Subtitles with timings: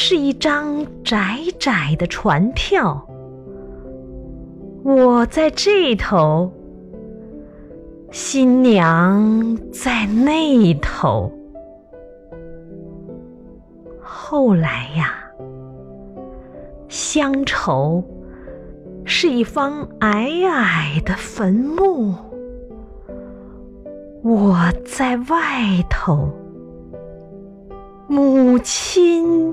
[0.00, 3.04] 是一张窄窄的船票，
[4.84, 6.52] 我在这头。
[8.12, 11.32] 新娘在那头。
[14.00, 15.12] 后来呀，
[16.88, 18.00] 乡愁
[19.04, 22.14] 是一方矮矮的坟墓，
[24.22, 24.56] 我
[24.86, 26.30] 在外头，
[28.06, 29.52] 母亲